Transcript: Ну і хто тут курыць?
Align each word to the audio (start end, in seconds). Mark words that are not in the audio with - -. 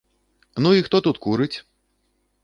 Ну 0.65 0.71
і 0.77 0.85
хто 0.87 1.01
тут 1.07 1.19
курыць? 1.25 1.57